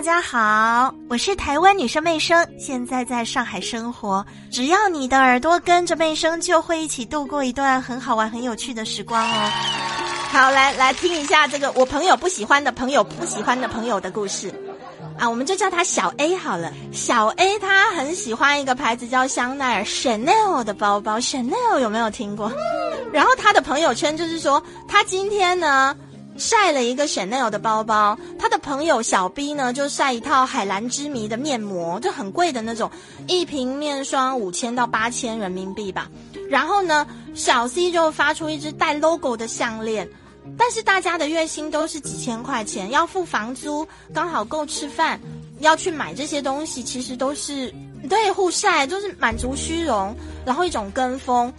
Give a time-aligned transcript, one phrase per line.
[0.00, 4.24] 大家好，我是台湾女生妹生，现在在上海生活。
[4.50, 9.50] 只要你的耳朵跟着妹生，就会一起度过一段很好玩、很有趣的时光哦。
[10.30, 14.50] 好，来来听一下这个我朋友不喜欢的朋友不喜欢的朋友的故事
[15.18, 16.72] 啊，我们就叫他小 A 好了。
[16.90, 22.50] 小 A 他很喜欢一个牌子叫香奈儿 Chanel 的包包，Chanel 有没有听过？
[23.12, 25.94] 然后他的朋友圈就是说，他今天呢。
[26.36, 32.90] 晒了一个 Chanel 的包包，他的朋友小 B 呢就晒一套海蓝之谜的面膜，就很贵的那种，
[33.26, 36.08] 一瓶面霜五千到八千人民币吧。
[36.48, 40.08] 然后呢，小 C 就发出一只带 logo 的项链，
[40.56, 45.20] 但是大家的月薪都是几千块钱，要付房租，刚好够吃饭，
[45.58, 47.72] 要去买这些东西，其实都是
[48.08, 50.16] 对互晒，就是满足虚荣，
[50.46, 51.52] 然后一种跟风，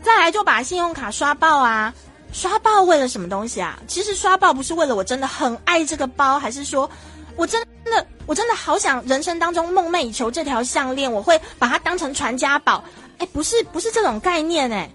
[0.00, 1.92] 再来就把信用卡刷爆啊。
[2.38, 3.76] 刷爆为了什么东西啊？
[3.88, 6.88] 其实刷爆不是为了我真的很爱这个包，还是说
[7.34, 12.84] 我真的我真的好想人生当中梦寐以求这条项链，我会把它当成传家宝。
[13.18, 14.88] 哎，不是不是这种概念哎。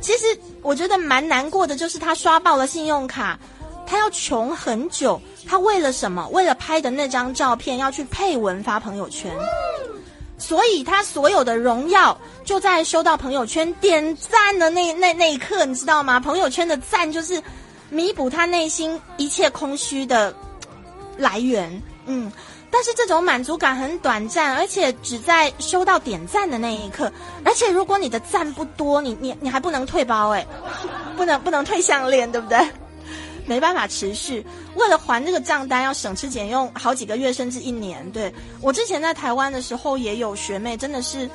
[0.00, 0.24] 其实
[0.62, 3.38] 我觉得蛮难过的，就是他刷爆了信用卡，
[3.86, 5.20] 他要穷很久。
[5.46, 6.26] 他为了什么？
[6.28, 9.30] 为了拍的那张照片要去配文发朋友圈。
[10.38, 16.20] 所以他所有的荣耀就在收到朋友圈点赞的那那那一刻，你知道吗？
[16.20, 17.42] 朋友圈的赞就是
[17.90, 20.32] 弥补他内心一切空虚的
[21.16, 21.82] 来源。
[22.06, 22.32] 嗯，
[22.70, 27.12] 但是这种满足感很短暂，而且只在收到点赞的那一刻。
[27.44, 30.46] 而且如果你的赞不多，你你你还不能退包哎，
[31.16, 32.58] 不能不能退项链，对不对？
[33.48, 34.44] 没办法持续，
[34.76, 38.08] 为了还这个账单，要省吃俭用好几个月，甚至一年。
[38.12, 41.28] 对我之前在台湾的时候，也有学妹真的是，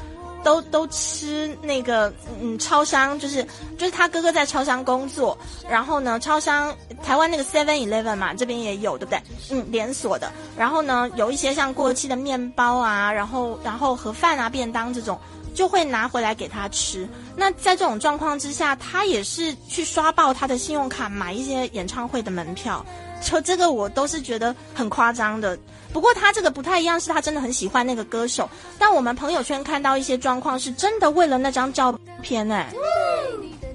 [0.43, 3.43] 都都吃那个嗯超商，就是
[3.77, 5.35] 就是他哥哥在超商工作，
[5.67, 9.21] 然后呢，超商台湾那个 Seven Eleven 嘛，这边也有，对不对？
[9.49, 10.31] 嗯，连锁的。
[10.55, 15.19] 然后呢，有一些像过期的面包啊，然后然后盒饭啊、便当这种。
[15.53, 17.07] 就会拿回来给他吃。
[17.35, 22.85] 那在这种状况之下，他也是去刷爆他的信用卡买一些演唱会的门票。
[23.21, 25.57] 就这个我都是觉得很夸张的。
[25.93, 28.49] 不过他这个不太一样，是他真的很喜欢那个歌手。
[28.77, 32.73] 但我们朋友圈看到一些状况，是真的为了那张照片哎。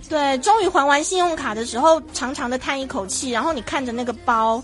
[0.09, 3.31] 对，终于还完信用卡的时候，长长的叹一口气。
[3.31, 4.63] 然后你看着那个包，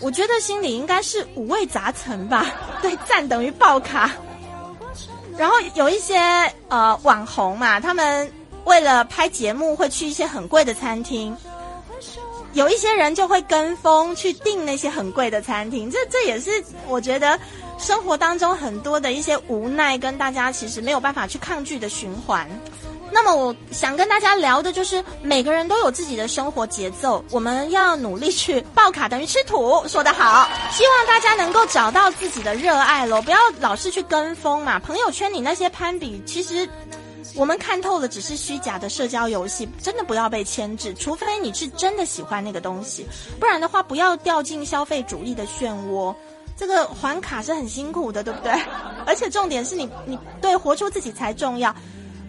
[0.00, 2.46] 我觉得心里应该是五味杂陈吧。
[2.82, 4.10] 对，赞等于爆卡。
[5.38, 6.16] 然后有一些
[6.68, 8.30] 呃网红嘛，他们
[8.64, 11.36] 为了拍节目会去一些很贵的餐厅，
[12.52, 16.50] 有一些人就会跟风去订那些很贵的餐厅，这这也是
[16.88, 17.38] 我觉得
[17.78, 22.48] 生活当中很多的一些无奈，跟大家其实没有办法去抗拒的循环。
[23.12, 30.48] 那么我想跟大家聊的就是，每个人都有自己的生活节奏，我们要努力去爆卡，等于吃土，说得好。
[30.70, 34.78] 希望大家能够找到自己的热爱咯，不要老是去跟风嘛。
[34.78, 36.68] 朋友圈里那些攀比，其实
[37.34, 40.92] 我们看透了，只是虚假的社交游戏，真的不要被牵制。
[40.94, 43.06] 除非你是真的喜欢那个东西，
[43.40, 46.14] 不然的话，不要掉进消费主义的漩涡。
[46.58, 48.50] 这个还卡是很辛苦的，对不对？
[49.04, 51.74] 而且重点是你，你对活出自己才重要。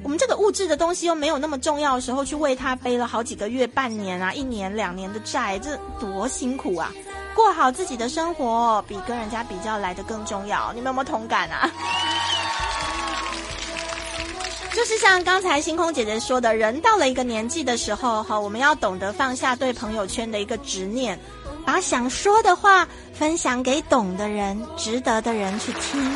[0.03, 6.91] 我们这个物质的东西又没有那么重要的时候，去为他背了好几个月、半年啊、一年、两年的债，这多辛苦啊！
[7.35, 10.71] 过好自己的生活，比跟人家比较来的更重要。
[10.73, 11.69] 你们有没有同感啊？
[14.73, 21.19] 就是像刚才星空姐姐说的，人到了一个年纪的时候，哈，我们要懂得放下对朋友圈的一个执念，
[21.65, 26.11] 把想说的话分享给懂的人、值得的人去听。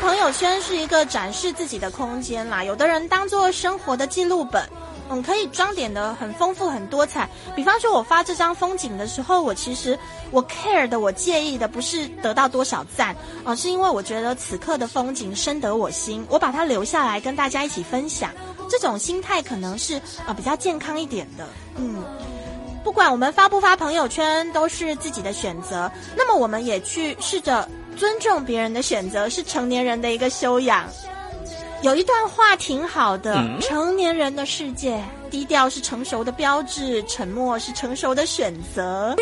[0.00, 4.66] 朋友圈是一个展示自己的空间啦，有的人当做生活的记录本，
[5.10, 7.28] 嗯，可以装点的很丰富很多彩。
[7.54, 9.98] 比方说，我发这张风景的时候，我其实
[10.30, 18.30] 我 care 的，我介意的不是得到多少赞，而是因为我觉得此刻的风景深得我心，我把它留下来跟大家一起分享。
[18.70, 21.46] 这种心态可能是呃比较健康一点的，
[21.76, 22.02] 嗯。
[22.82, 25.92] 不管我们发不发朋友圈，都是自己的选择。
[26.16, 30.88] 那么，我们也去试着尊重别人的选择，是成年人的一个修养。
[31.82, 39.16] 有一段话挺好的：成年人的世界，低调是成熟的标志，沉默是成熟的选择。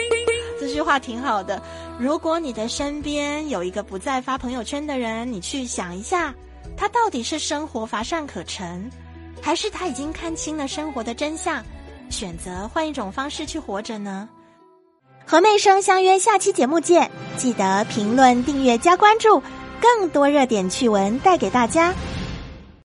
[0.61, 1.63] 这句话挺好的。
[1.99, 6.35] 如果你的身边有一个不再发朋友圈的人，你去想一下，
[6.77, 8.91] 他到底是生活乏善可陈，
[9.41, 11.65] 还是他已经看清了生活的真相？
[12.11, 14.29] 选择换一种方式去活着呢？
[15.31, 19.43] 和妹生相约下期节目见，记得评论、订阅、加关注，
[19.79, 21.93] 更多热点趣闻带给大家。